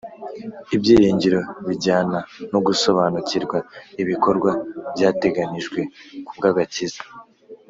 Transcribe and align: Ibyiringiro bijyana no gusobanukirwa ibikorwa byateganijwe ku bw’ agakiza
Ibyiringiro 0.75 1.39
bijyana 1.67 2.19
no 2.51 2.59
gusobanukirwa 2.67 3.57
ibikorwa 4.01 4.51
byateganijwe 4.93 5.79
ku 6.25 6.31
bw’ 6.37 6.43
agakiza 6.49 7.01